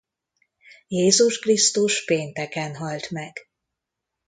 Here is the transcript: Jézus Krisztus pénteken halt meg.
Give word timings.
Jézus 0.87 1.39
Krisztus 1.39 2.05
pénteken 2.05 2.75
halt 2.75 3.09
meg. 3.11 3.49